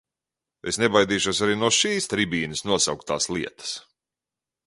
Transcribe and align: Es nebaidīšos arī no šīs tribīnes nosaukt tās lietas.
Es 0.69 0.79
nebaidīšos 0.83 1.41
arī 1.47 1.57
no 1.63 1.69
šīs 1.79 2.09
tribīnes 2.15 2.65
nosaukt 2.71 3.09
tās 3.11 3.31
lietas. 3.35 3.77